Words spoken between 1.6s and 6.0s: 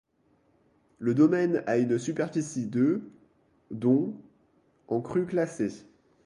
a une superficie de dont en cru classé.